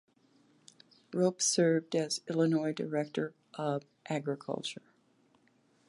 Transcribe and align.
Ropp 1.11 1.43
served 1.43 1.95
as 1.95 2.21
Illinois 2.27 2.71
Director 2.73 3.35
of 3.53 3.85
Agriculture. 4.07 4.81